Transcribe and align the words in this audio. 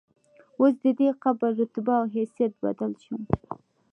اوس 0.59 0.73
ددې 0.83 1.09
قبر 1.23 1.51
رتبه 1.59 1.93
او 1.99 2.05
حیثیت 2.15 2.53
بدل 2.63 2.91
شو. 3.03 3.15